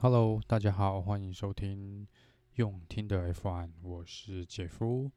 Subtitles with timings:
[0.00, 2.06] Hello，大家好，欢迎收听
[2.54, 5.10] 用听的 F1，我是杰夫。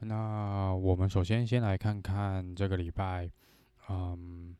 [0.00, 3.30] 那我们首先先来看看这个礼拜，
[3.88, 4.56] 嗯，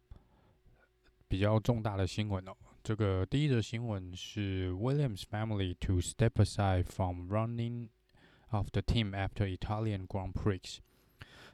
[1.26, 2.52] 比较重大的新闻哦。
[2.84, 7.88] 这个第一则新闻是 Williams family to step aside from running
[8.50, 10.78] of the team after Italian Grand Prix。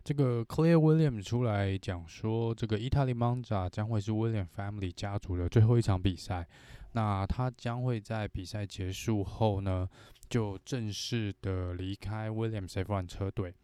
[0.05, 6.47] 这个 Clear Williams 出来讲说，这个意大利 Monza 将会是 Williams family 家族的最后一场比赛。
[6.93, 9.89] 那他将会在比赛结束后呢，
[10.29, 13.55] 就正式的离开 Williams F1 车队。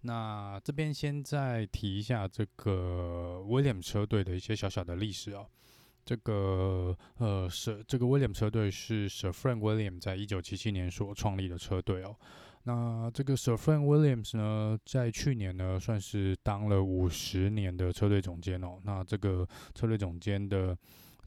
[0.00, 5.46] 那这边先再提一下这个 Williams 车队的一些小小的历史哦。
[6.04, 12.16] 这个呃，是这个 Williams 车队是 Sir Frank Williams 在一九七七年所创立的车队哦。
[12.64, 18.80] 那这个 Sir Frank Williams 呢，在去年呢，算是当了五十年的车队总监哦。
[18.82, 20.76] 那这个车队总监的。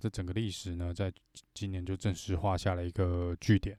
[0.05, 1.11] 这整个历史呢，在
[1.55, 3.75] 今年就正式画下了一个句点。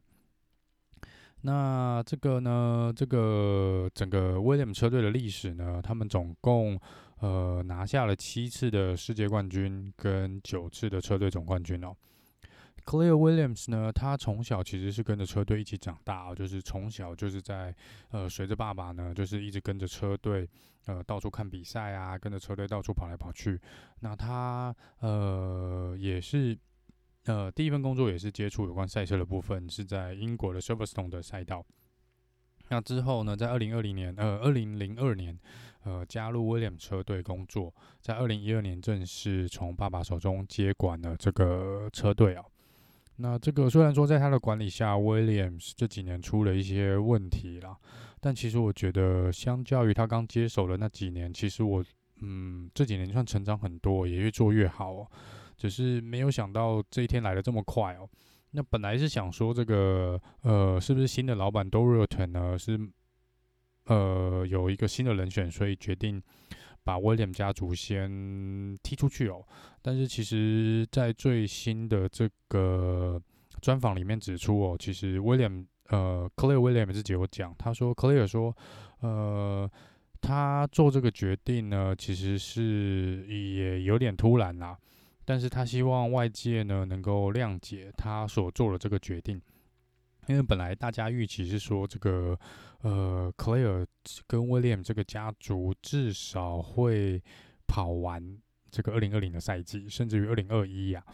[1.43, 6.77] 那这个呢，这个整个威廉姆车队的历史呢，他们总共
[7.21, 11.95] 呃拿下了七次的世界冠军跟九次的车队总冠军哦。
[12.87, 17.75] Clear Williams 呢，他从小其实是跟着车队一起长大啊，就是从小就是在
[18.11, 20.49] 呃随着爸爸呢，就是一直跟着车队
[20.87, 23.61] 呃到处看比赛啊，跟着车队到处跑来跑去。
[24.01, 26.57] 那他呃也是
[27.25, 31.67] 呃第一份工作也是接触有关赛车的部分，是在英国的 Silverstone 的赛道。
[32.69, 35.37] 那之后呢，在二零二零年呃二零零二年
[35.83, 42.45] 呃加入 Williams 车队工作，在二零一二年正式从爸爸手中接管了这个车队啊。
[43.19, 47.77] 那这个虽然说在他的管理下，Williams 这几年出了一些问题啦，
[48.21, 51.85] 但其实我觉得，相较于他刚接手的那几年，其实我
[52.21, 55.11] 嗯这几年算成长很多，也越做越好哦。
[55.57, 58.09] 只是没有想到这一天来的这么快哦。
[58.51, 62.79] 那本来是想说这个呃是不是新的老板 Dorilton 呢是
[63.87, 66.23] 呃有一个新的人选，所以决定。
[66.87, 69.45] 把威廉家族先踢出去哦，
[69.83, 73.21] 但是其实，在最新的这个
[73.61, 78.57] 专访里面指出哦，其实威廉呃，Clare William 自己有讲，他说 Clare 说，
[79.01, 79.69] 呃，
[80.21, 84.79] 他做这个决定呢，其实是也有点突然啦，
[85.25, 89.43] 但是他希望外界呢能够谅解他所做的这个决定。
[90.27, 92.39] 因为本来大家预期是说，这个
[92.81, 93.87] 呃，Claire
[94.27, 97.23] 跟 William 这个家族至少会
[97.67, 98.37] 跑完
[98.71, 101.05] 这个二零二零的赛季，甚至于二零二一呀。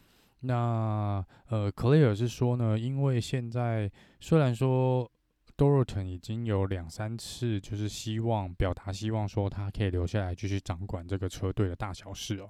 [0.40, 5.10] 那呃，Claire 是说呢，因为现在虽然说
[5.56, 12.48] Dorilton 已经有两三次就是希望表达希望说他可以留下来继续掌管这个车队的大小事哦，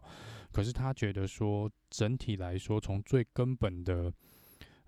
[0.53, 4.13] 可是他觉得说整体来说，从最根本的。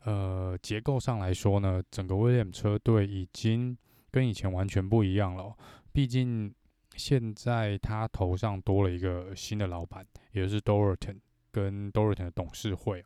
[0.05, 3.77] 呃，结构上来说呢，整个 Williams 车队已经
[4.11, 5.57] 跟以前完全不一样了。
[5.93, 6.55] 毕竟
[6.95, 11.19] 现在他头上多了一个新的老板，也就是 Doriton
[11.51, 13.03] 跟 Doriton 的董事会。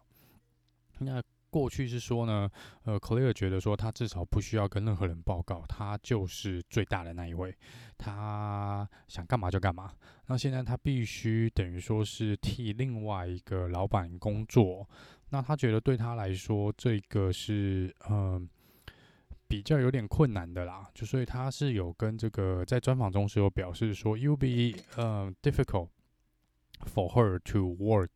[0.99, 2.51] 那过去是说呢，
[2.83, 7.57] 呃，Clear 觉得说他至少不需要跟任何人报告，他就是最大的那一位，
[7.97, 9.93] 他想干嘛就干嘛。
[10.27, 14.89] 那现在他必须等于说是替另外一个老板工作。
[15.31, 18.49] 那他觉得对他来说，这个是嗯、
[19.47, 25.89] 比较有点困难的啦，就所以他是有跟这个在专访中是有表示说，It will be 呃 difficult
[26.81, 28.09] for her to work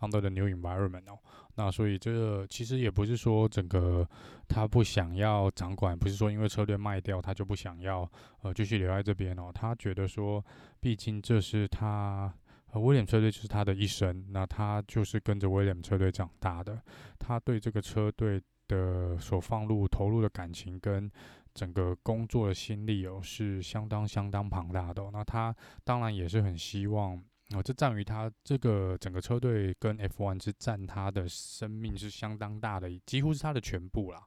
[0.00, 1.18] under the new environment 哦。
[1.54, 4.08] 那所以这其实也不是说整个
[4.48, 8.10] 他不想要掌管，不是说因为车队卖掉他就不想要
[8.42, 9.52] 呃继续留在这边哦。
[9.54, 10.44] 他觉得说，
[10.80, 12.34] 毕竟这是他。
[12.78, 16.80] 威廉车队就是他的一生，那他就是跟着威廉车队长大的，
[17.18, 21.10] 他对这个车队的所放入投入的感情跟
[21.54, 25.10] 整个工作的心力哦，是相当相当庞大的哦。
[25.12, 25.54] 那他
[25.84, 27.16] 当然也是很希望，
[27.54, 34.22] 哦，这占于他这个整个车队跟 F1 是占他的生命是相当大的，几乎是他的全部啦。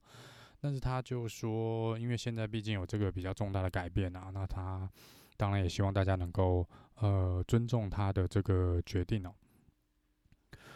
[0.62, 4.90] 但是他就说，因为现在毕竟有这个比较重大的改变啊，那他。
[5.38, 6.68] 当然也希望大家能够
[7.00, 9.34] 呃尊重他的这个决定哦。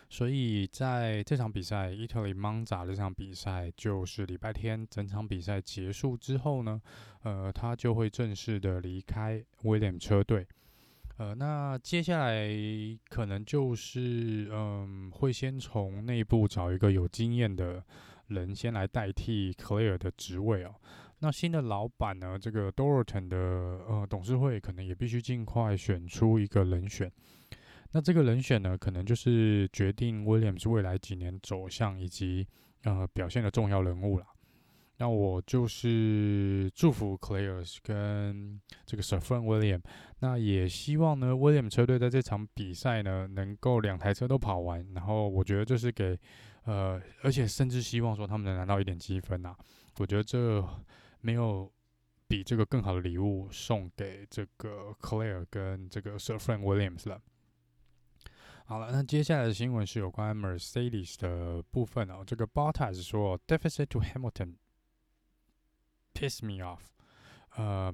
[0.10, 6.80] 所以在这场比赛，Italy Monza 这场比赛就是礼拜天整场比赛结束之后呢，
[7.24, 10.48] 呃，他就会正式的离开 William 车队。
[11.18, 12.48] 呃，那接下来
[13.10, 17.84] 可能就是嗯，会先从内部找一个有经验的
[18.28, 20.76] 人先来代替 Clare 的职位哦。
[21.24, 22.38] 那新的老板呢？
[22.38, 27.10] 这个 Dorilton 的呃董事会可能也必须尽快选出一个人选。
[27.94, 32.46] 那这个人选呢，可能就是决定 Williams 未来几年走向以及
[32.84, 34.28] 呃表现的重要人物啦。
[34.98, 39.82] 那我就是祝福 Claire 跟这个 Sirfran William
[40.20, 46.20] 那也希望呢 William 车队在这场比赛呢能够两台车都跑完，然后我觉得这是给
[46.66, 49.56] 呃，而且甚至希望说他们能拿到一点积分呐。
[50.00, 50.62] 我觉得这
[51.24, 51.72] 没有
[52.28, 57.22] 比这个更好的礼物送给这个 Claire 跟这个 Sir Frank Williams 了。
[58.66, 62.24] 好了，那接下来的新闻是有关 Mercedes 的部分哦。
[62.28, 64.58] 这个 Bottas 说 Deficit to Hamilton
[66.14, 66.82] piss me off，
[67.56, 67.94] 呃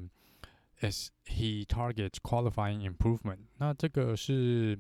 [0.82, 3.46] ，as he targets qualifying improvement。
[3.58, 4.80] 那这个是。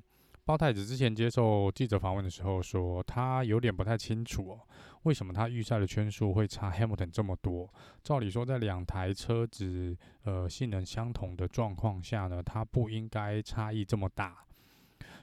[0.50, 4.60] 包太子之前接受记者访问的时候说，他有点不太清楚哦，
[5.04, 7.72] 为什么他预赛的圈数会差 Hamilton 这么多？
[8.02, 14.44] 照理说，在两台车子呃性能相同的状况下呢，他不应该差异这么大。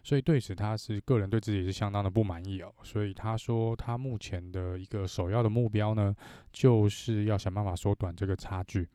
[0.05, 2.73] 所以对此，他是个人对自己是相当的不满意哦。
[2.84, 6.14] 所以他说，他目前的一个首要的目标呢，
[6.52, 8.88] 就是要想办法缩短这个差距。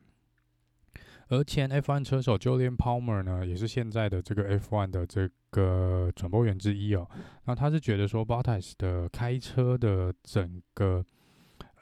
[1.31, 7.09] 而前 F1 车手 Julian Palmer 呢，也是现在的这个 F1 的这个转播员之一哦。
[7.45, 11.05] 那他是觉得说，Bottas 的开车的整个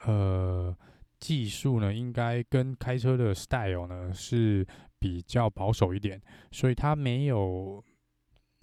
[0.06, 0.78] 呃
[1.20, 4.64] 技术呢，应该跟开车的 style 呢是
[5.00, 7.84] 比较保守一点，所以他没有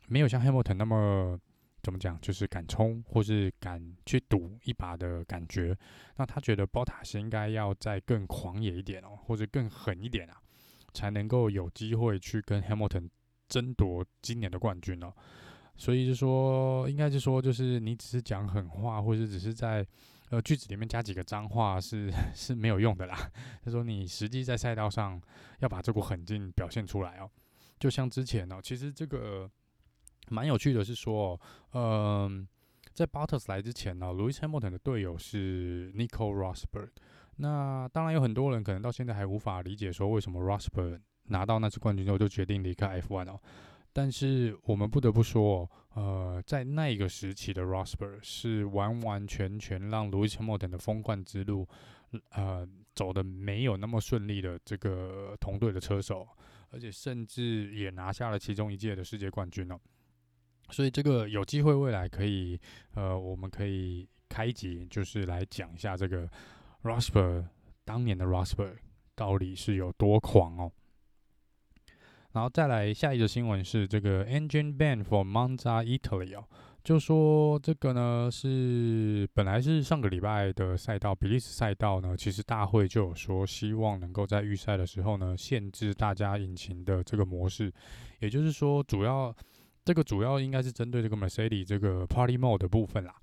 [0.06, 1.36] 没有像 Hamilton 那么
[1.82, 5.76] 怎么讲，就是敢冲或是敢去赌一把的感觉。
[6.16, 10.40] 那他觉得 Bottas 应该要再更狂野一点哦，或者更狠一点啊。
[10.96, 13.10] 才能够有机会去跟 Hamilton
[13.46, 15.12] 争夺今年的冠军哦，
[15.76, 19.86] 所以就说，应该是说，就是你只是讲狠话，或者只是在
[20.30, 23.30] 呃句子里面加几个脏话是 是没有用的啦。
[23.62, 25.20] 他说你实际在赛道上
[25.58, 27.30] 要把这股狠劲表现出来哦，
[27.78, 29.50] 就像之前哦，其实这个
[30.30, 31.38] 蛮有趣的是说，
[31.74, 32.48] 嗯、
[32.94, 36.88] 在 Bottas 来之前呢，Lewis Hamilton 的队友是 Nico Rosberg。
[37.36, 43.40] 那当然有很多人可能到现在还无法理解说，为什么 r o s b e r 拿到那次冠军之后就决定离开 F1 哦。
[43.92, 51.66] 但是我们不得不说，呃，在那个时期的 r o s b e r 是完完全全让 Lewis Hamilton 的封冠之路，
[52.30, 56.26] 呃，走得没有那么顺利的这个同队的车手，
[56.70, 59.78] 而且甚至也拿下了其中一届的世界冠军哦。
[60.70, 62.58] 所以这个有机会未来可以，
[62.94, 66.26] 呃，我们可以开集，就是来讲一下这个。
[66.82, 67.46] Rosberg
[67.84, 68.76] 当年的 Rosberg
[69.14, 70.72] 到底是有多狂哦？
[72.32, 76.44] 然后再来下一个新闻是这个 Engine ban for Monza Italy 哦，
[76.84, 87.72] 就说这个呢是本来是上个礼拜的赛道，比利时赛道呢，其实大会就有说希望能够在预赛的时候呢限制大家引擎的这个模式，
[88.20, 89.34] 也就是说主要
[89.82, 93.14] 这个主要应该是针对这个 Mercedes 这个 Party Mode 的部分啦。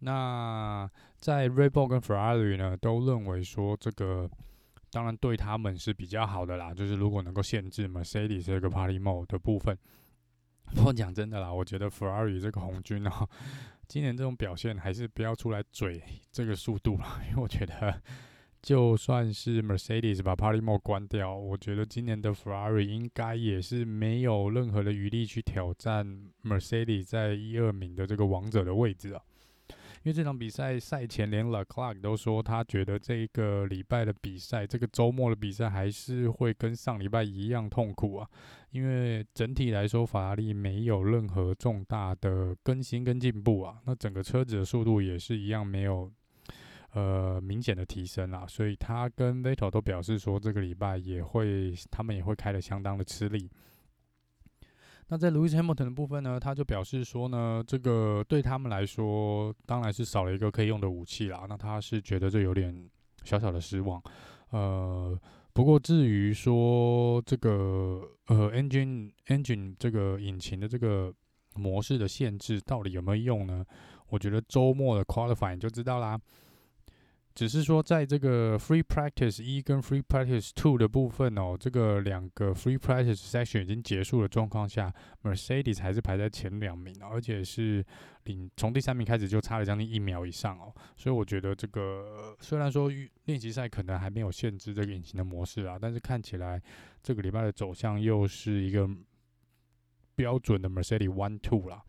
[0.00, 4.30] 那在 Red Bull 跟 Ferrari 呢，都认为说这个
[4.90, 6.74] 当然对他们是比较好的啦。
[6.74, 9.76] 就是如果能够限制 Mercedes 这个 Party Mode 的部分，
[10.74, 13.26] 不过讲真的啦，我觉得 Ferrari 这个红军啊，
[13.88, 18.02] 今年这种表现还是不要出来嘴这个速度了，因为我觉得
[18.60, 26.06] 就算是 Mercedes 把 Party Mode 关掉，我觉得今年的 Ferrari 应该也是没有任何的余力去挑战
[26.42, 29.22] Mercedes 在一二名的这个王者的位置啊。
[30.06, 38.30] 因为这场比赛赛前，连 Leclerc 都说他觉得这个礼拜的比赛，这个周末的比赛还是会跟上礼拜一样痛苦啊。
[38.70, 43.80] 因为整体来说，法拉利没有任何重大的更新跟进步啊。
[43.84, 46.08] 那整个车子的速度也是一样，没有
[46.92, 48.46] 呃明显的提升啊。
[48.46, 53.50] 所以他跟 Vettel 都表示说，这个礼拜也会，他们也会开得相当的吃力。
[55.08, 61.46] 那在 Lewis Hamilton 的部分呢，他就表示说呢，这个对他们来说当然是少了一个可以用的武器啦。
[61.48, 62.88] 那他是觉得这有点
[63.22, 64.02] 小小的失望。
[64.50, 65.16] 呃，
[65.52, 71.12] 不过至于说这个呃 engine engine 这个引擎的这个
[71.54, 73.64] 模式的限制到底有没有用呢？
[74.08, 76.20] 我觉得周末的 qualifying 就知道啦。
[77.36, 84.90] 只是说，在这个 Free Practice 一跟 Free Practice Two 的部分哦，这个两个 Free Practice Section 已经结束的状况下
[85.22, 87.84] ，Mercedes 还是排在前两名，而且是
[88.24, 90.72] 领从第三名开始就差了将近一秒以上哦。
[90.96, 92.90] 所以我觉得这个虽然说
[93.26, 96.58] 练习赛可能还没有限制这个引擎的模式啊，但是看起来
[97.02, 98.88] 这个礼拜的走向又是一个
[100.14, 101.82] 标准的 Mercedes One Two 啦。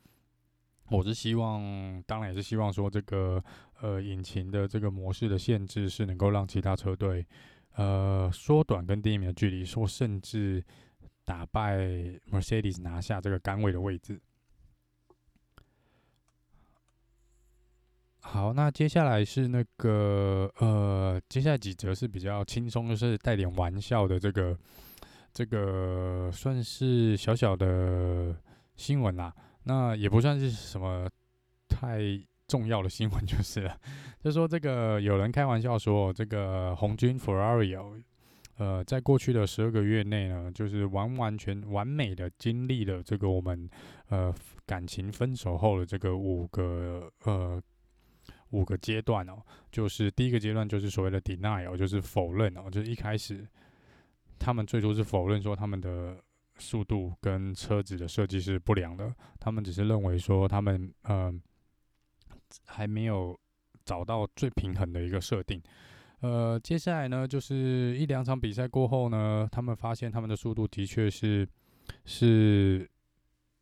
[0.90, 3.44] 我是希望，当然也是希望说，这个
[3.82, 7.26] 呃引擎的这个模式的限制是能够让其他车队
[7.76, 10.64] 呃缩短跟第一名的距离，说甚至
[11.26, 11.78] 打败
[12.32, 14.22] Mercedes 拿下这个杆位的位置。
[18.22, 24.58] 好，那接下来是那个呃，接下来几则是比较轻松，就是带点玩笑的这个
[25.34, 28.36] 这个算是小小的
[28.76, 29.34] 新闻啦。
[29.68, 31.10] 那也不算是什么
[31.68, 32.00] 太
[32.48, 33.78] 重要的新闻，就是了。
[34.24, 38.00] 就说这个有人开玩笑说，这个红军 Ferrari 哦，
[38.58, 43.70] 呃，在过去的十二个月内呢，就是完完全完美的经历了这个我们
[44.10, 44.34] 呃
[44.66, 47.62] 感情分手后的这个五个呃。
[48.52, 53.46] 五个阶段哦，就是第一个阶段就是所谓的 denial，就是否认哦，就是一开始
[54.40, 56.18] 他们最初是否认说他们的
[56.60, 61.34] 速度跟车子的设计是不良的，他们只是认为说他们呃
[62.66, 63.40] 还没有
[63.86, 65.62] 找到最平衡的一个设定。
[66.22, 71.48] 呃，接下来呢，就是一两场比赛过后呢，他们发现他们的速度的确是
[72.06, 72.90] 是。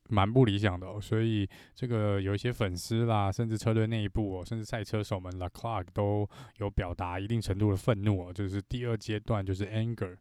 [0.08, 10.16] 蛮不理想的哦，所以这个有一些粉丝啦，甚至车队内部哦，甚至赛车手们，Leclerc 都有表达一定程度的愤怒哦，就是第二阶段就是 anger，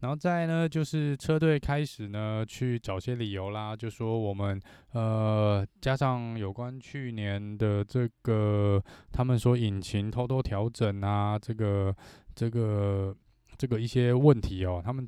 [0.00, 4.60] 然后再呢就是车队开始呢去找些理由啦，就说我们
[4.92, 8.82] 呃加上有关去年的这个
[9.12, 11.94] 他们说引擎偷偷调整啊，这个
[12.34, 13.16] 这个
[13.56, 15.06] 这个一些问题哦，他们。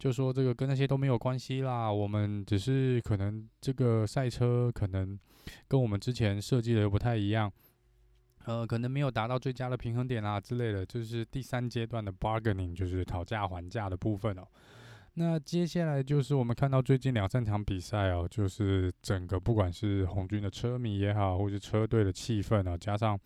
[0.00, 5.18] 就说这个跟那些都没有关系啦，我们只是可能这个赛车可能
[5.68, 7.52] 跟我们之前设计的不太一样，
[8.44, 14.42] 呃，可能没有达到最佳的平衡点啊之类的，就是第三阶段的 bargaining，就是讨价还价的部分哦。
[15.14, 23.18] 那接下来就是我们看到最近两三场比赛哦，就是整个不管是红军的车迷也好，或是车队的气氛啊，加上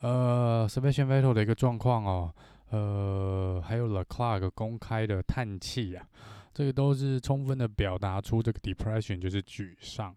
[0.00, 2.34] 呃 Sebastian Vettel 的一个状况哦。
[2.70, 6.04] 呃，还有 Leclerc 公开的叹气啊，
[6.52, 10.12] 这个都是充分的表达出这个 depression 就是沮丧。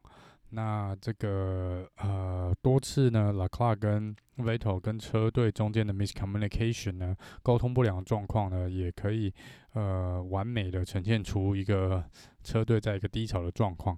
[0.51, 9.33] 那这个呃多次呢，Laclar 跟 Vettel 跟车队中间的 miscommunication 呢，沟通不良状况呢，也可以
[9.73, 12.03] 呃完美的呈现出一个
[12.43, 13.97] 车队在一个低潮的状况。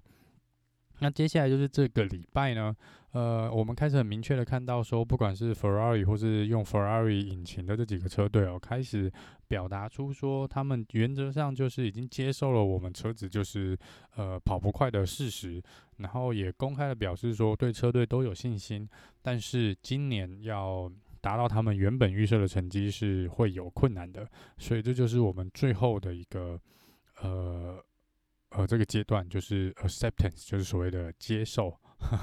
[1.01, 2.75] 那接下来就是这个礼拜呢，
[3.13, 9.11] 呃，我们开始很明确的看到说，不管是 Ferrari 或是用 Ferrari 引擎的这几个车队哦，开始
[9.47, 13.75] 表达出说，他们原则上就是已经接受了我们车子就是
[14.15, 15.59] 呃跑不快的事实，
[15.97, 18.87] 然后也公开的表示说，对车队都有信心，
[19.23, 20.87] 但是今年要
[21.19, 24.29] 达到他们原本预设的成绩是会有困难的，
[24.59, 26.61] 所以这就是我们最后的一个
[27.23, 27.83] 呃。
[28.51, 31.73] 呃，这个阶段就是 acceptance，就是所谓的接受，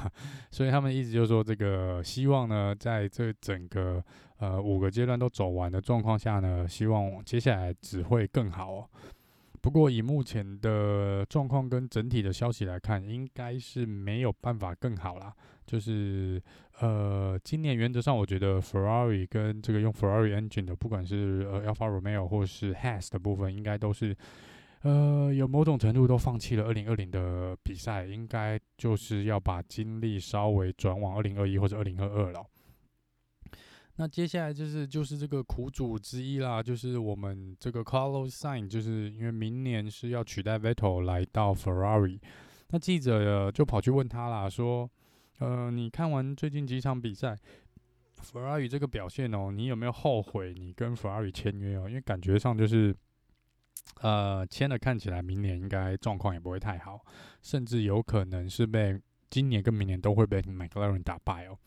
[0.53, 4.05] 所以他们一直就说这个希望呢，在这整个
[4.37, 8.91] 呃五个阶段都走完的状况下呢，希望接下来只会更好哦。
[9.63, 15.35] 不过以目前的状况跟整体的消息来看，应该是没有办法更好啦。
[15.65, 16.43] 就是
[16.81, 24.15] 呃，今年原则上我觉得 Ferrari 跟这个用 Ferrari engine 的，不管是呃 Alfa Romeo 或是 Has 的部分，应该都是。
[24.83, 32.47] 呃，有某种程度都放弃了二零二零的比赛，应该就是要把精力稍微转往二零二一或者二零二二了。
[33.97, 42.21] 那接下来就是就是这个苦主之一啦，就是我们这个 Carlos Sainz，就是因为明年是要取代 Vettel 来到 Ferrari，
[42.69, 44.89] 那记者就跑去问他啦，说，
[45.41, 47.37] 呃，你看完最近几场比赛
[48.23, 51.89] ，Ferrari 这个表现哦，你有没有后悔你跟 Ferrari 签约哦？
[51.89, 52.95] 因为感觉上就是。
[54.01, 57.01] 呃，签了看起来明年应该状况也不会太好，
[57.43, 58.97] 甚至有可能是被
[59.29, 61.59] 今年跟明年都会被 McLaren 打败哦。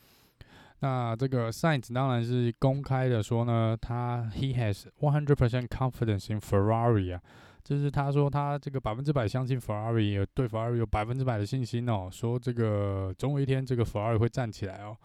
[0.80, 7.22] 那这个 Sainz 当然是公开的说呢，他 He has one hundred percent confidence in Ferrari 啊，
[7.64, 14.98] 就是他说他这个百分之百相信 Ferrari，对 Ferrari 有百分之百的信心哦，说这个总有一天这个 Ferrari 会站起来哦。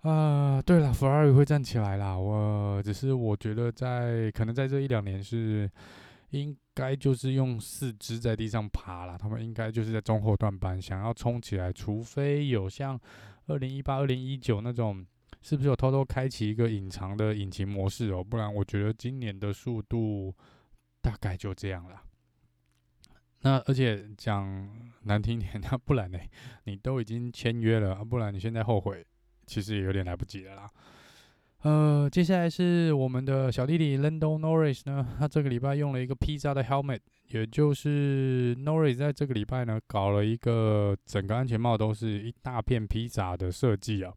[0.00, 5.70] 啊、呃，对了，Ferrari 会站起来啦，我只是我觉得在可能在这一两年是。
[6.30, 13.00] 应该就是用四肢在地上爬了，他们应该就是在中后段班想要冲起来，除非有像
[13.46, 15.06] 二零一八、二零一九那种，
[15.42, 18.22] 是不是有偷偷开启一个隐藏的引擎模式哦？
[18.22, 20.34] 不然我觉得今年的速度
[21.00, 22.02] 大概就这样了。
[23.42, 24.68] 那而且讲
[25.02, 26.18] 难听点，那不然呢？
[26.64, 29.06] 你都已经签约了，不然你现在后悔，
[29.46, 30.68] 其实也有点来不及了啦。
[31.62, 44.12] 呃，接下来是我们的小弟弟 Lando Norris 呢，他这个礼拜用了一个披萨的 helmet，也就是 Norris 在这个礼拜呢搞了一个整个安全帽都是一大片披萨的设计啊，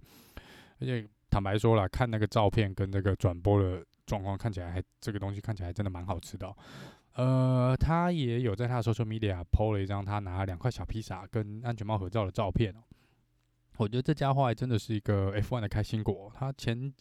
[0.79, 6.53] 而且坦白说了，看那个照片跟这个转播的状况，看起来还这个东西看起来真的蛮好吃的。
[7.15, 12.84] 呃，他也有在他的 social media po 了一张他拿两块小披萨跟安全帽合照的照片哦。
[13.79, 16.29] 我觉得这家伙还真的是一个 F1 的开心果。
[16.36, 16.93] 他前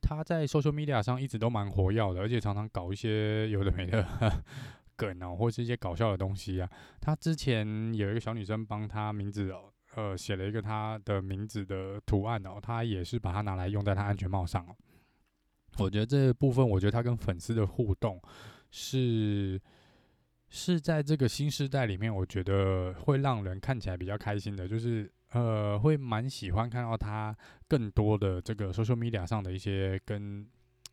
[0.00, 4.04] 他在 social media 上一直都蛮活跃的，而且常常搞一些有的没的
[4.96, 6.68] 梗哦，或是一些搞笑的东西啊。
[7.00, 14.74] 他之前有一个小女生帮他名字哦，呃，写了一个他的名字的图案哦，他也是把它拿来用在他安全帽上哦。
[15.78, 18.20] 我觉得这部分，我觉得他跟粉丝的互动
[18.72, 19.60] 是
[20.48, 30.46] 是在这个新时代里面，我觉得会让人看起来比较开心的，就是呃，会蛮喜欢看到他更多的这个 social media 上的一些跟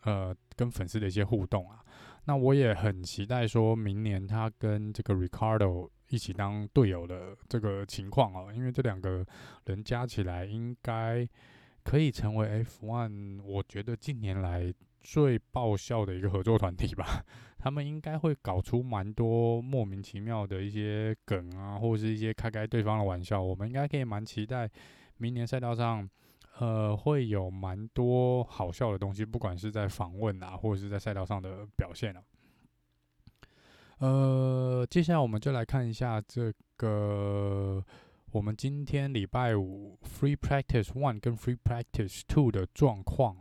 [0.04, 1.80] 呃跟粉丝的一些互动啊。
[2.25, 9.25] 那我也很期待说明年他跟这个 Ricardo 一起当队友的这个情况哦，因为这两个
[9.65, 11.27] 人加起来应该。
[11.88, 14.74] 可以成为 F1，我觉得近年来
[15.06, 17.24] 最爆笑的一个合作团体吧。
[17.60, 23.40] 他们应该会搞出蛮多莫名其妙的一些梗啊，或者是一些开开对方的玩笑。
[23.42, 24.68] 我们应该可以蛮期待
[25.18, 26.10] 明年赛道上，
[26.60, 32.24] 呃，会有蛮多好笑的东西，不管是在访问啊，或者是在赛道上的表现啊。
[34.00, 37.84] 呃，接下来我们就来看一下这个。
[38.32, 43.38] 我们今天礼拜五 Free Practice One 跟 Free Practice Two 的状况，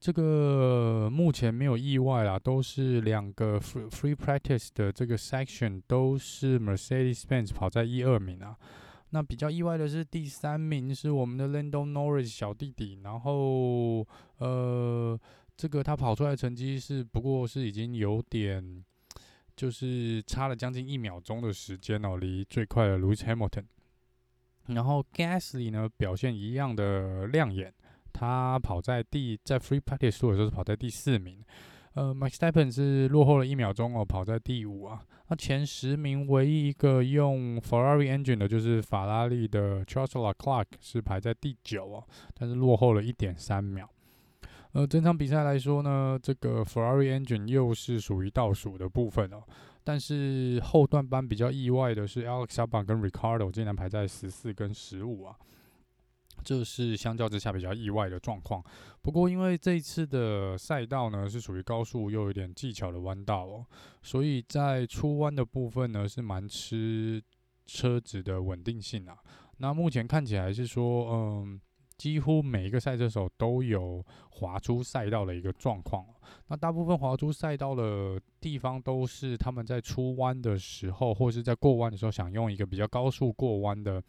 [0.00, 8.56] 这个目前没有意外啦，都是两个 Free Free Practice 的这个 Section 都是 Mercedes-Benz 跑在一二名啊。
[9.10, 14.06] 那比较意外的是第三名是我们的 Lando Norris 小弟弟，然后
[14.38, 15.20] 呃，
[15.54, 18.82] 这个他跑出来的成绩是不过是已经有点，
[19.54, 23.64] 就是差了将近一秒钟的时间哦，离最快的 Lewis Hamilton。
[24.68, 27.74] 然后 Gasly 呢，表现一样的亮眼，
[28.12, 31.44] 他跑在第在 Free Practice 的时候是跑在第四名，
[31.94, 35.02] 呃，Max Verstappen 是落后了一秒钟哦，跑在第五啊。
[35.28, 43.88] 那前十名唯一一个用 Ferrari engine 的就是法拉利的 Charles Leclerc 是排在第九哦，但是落后了一点三秒。
[44.72, 49.42] 呃，整场比赛来说呢，这个 Ferrari engine 又是属于倒数的部分哦。
[49.82, 55.34] 但是后段班比较意外的是，Alex Albon 跟 Ricardo 竟然排在十四跟十五啊，
[56.44, 58.62] 这是相较之下比较意外的状况。
[59.02, 63.66] 不过因为这一次的赛道呢是属于高速又有点技巧的弯道哦，
[64.02, 67.22] 所以在出弯的部分呢是蛮吃
[67.66, 69.16] 车子的稳定性啊。
[69.58, 71.60] 那目前看起来是说，嗯。
[72.00, 76.02] 几乎每一个赛车手都有滑出赛道的一个状况，
[76.46, 84.02] 那大部分滑出赛道的地方都是他们在出弯的时候，或是在过弯的时候，想用一个比较高速过弯的，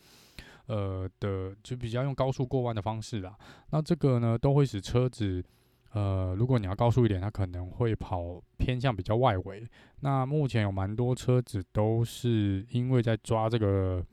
[0.71, 3.35] 呃的，就比较用高速过弯的方式啦。
[3.71, 5.43] 那这个呢，都会使车子，
[5.91, 9.67] 呃，如果你要高速一点，它可能会跑偏向比较外围。
[9.99, 14.03] 那目前有蛮多车子都是因为在抓这个。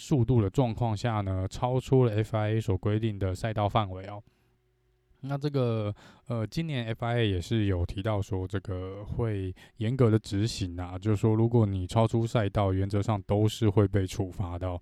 [0.00, 4.22] 速度的状况下呢，超出了 FIA 所规定的赛道范围哦。
[5.22, 5.92] 那这个
[6.28, 14.80] 呃，今年 FIA 也是有提到说，这个会严格的执行啊，就是说，如果你超出赛道，原则上都是会被处罚的哦。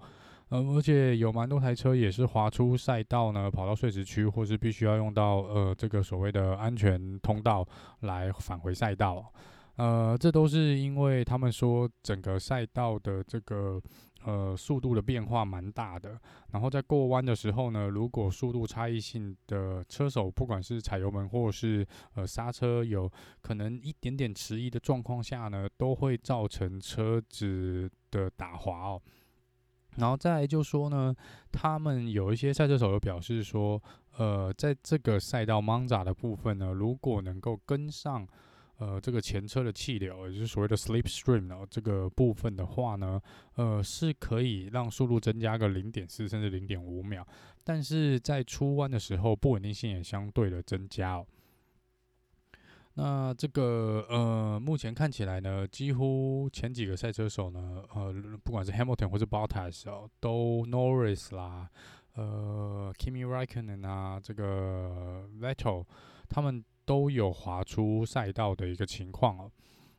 [0.50, 7.66] 呃，而且有蛮多台车也是滑出赛道呢，跑到碎石区，或是必须要用到呃这个所谓的安全通道
[8.00, 9.32] 来返回赛道。
[9.76, 13.80] 呃，这都是因为他们说整个赛道的这个。
[14.24, 16.18] 呃，速度的变化蛮大的，
[16.50, 23.08] 然后在过弯的时候呢，如果速度差异性的车手，不管是踩油门或是呃刹车，有
[23.40, 29.02] 可能一点点迟疑的状况下呢，都会造成车子的打滑哦。
[29.96, 31.14] 然后再来就说呢，
[31.52, 33.82] 他们有一些赛车手有表示说，
[34.16, 38.26] 呃，在这个赛道 Monza 的部分呢，如果能够跟上。
[38.78, 43.18] 呃，这个前车的气流，也就是所谓的 slipstream 哦，这个部分的话呢，
[43.54, 47.26] 呃，是可以让速度增加个零点四甚至零点五秒，
[47.64, 51.26] 但是在出弯的时候，不稳定性也相对的增加哦。
[52.96, 58.12] 那这个呃，目前看起来呢，几乎前几个赛车手呢，呃，
[58.44, 61.70] 不管是 Hamilton 或是 Bottas 哦，都 Norris 啦，
[62.14, 65.86] 呃，Kimi Raikkonen 啊，这个 Vettel
[66.28, 66.62] 他们。
[66.86, 69.50] 都有滑出赛道的一个情况哦。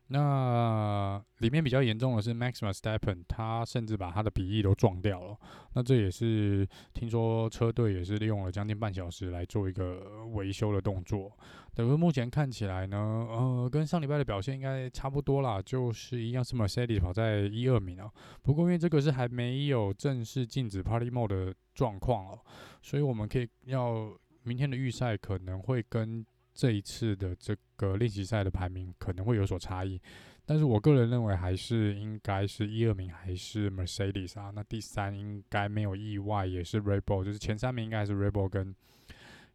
[0.09, 5.37] 那里面比较严重的是 Max Verstappen，他甚至把他的鼻翼都撞掉了。
[5.73, 11.31] 那这也是听说车队也是利用了将近半小时来做一个维修的动作。
[11.75, 18.09] 等于目前看起来呢，呃，跟上礼拜的表现应该差不多啦，就是一样是 Mercedes 跑在一二名啊。
[18.41, 22.39] 不过因为这个是还没有正式禁止 Party Mode 的状况哦，
[22.81, 26.25] 所以我们可以要明天的预赛可能会跟。
[26.59, 30.01] 这一次的这个练习赛的排名可能会有所差异，
[30.45, 38.75] 但是我个人认为还是应该是一二名还是 Mercedes 啊，那第三应该没有意外也是 Red Bull，就是前三名应该还是 Red Bull 跟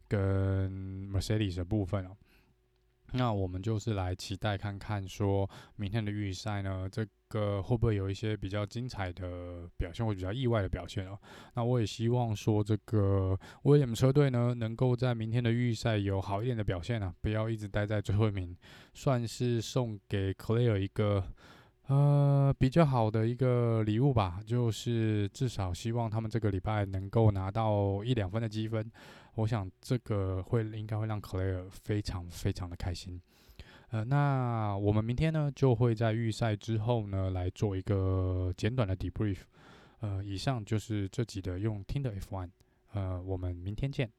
[0.07, 2.11] 跟 Mercedes 的部分啊。
[3.15, 11.17] 那我们就是来期待看看，说明天的预赛呢，这个会不会有一些比较精彩的表现，或比较意外的表现哦？
[11.53, 18.57] 那我也希望说，这个威廉姆车队呢，能够在明天的预赛有好一点的表现啊，不要一直待在最后一名，
[18.95, 21.23] 算是送给 Clare 一个
[21.87, 28.91] 呃比较好的一个礼物吧，就是至少希望他们这个礼拜能够拿到一两分的积分。
[29.35, 33.21] 我想这个会应该会让 Claire 非常非常的开心。
[33.89, 39.39] 呃，那我们明天呢就会在预赛之后呢来做一个简短的 debrief。
[39.99, 42.49] 呃，以上就是这集的用听的 F1。
[42.93, 44.11] 呃，我们明天见。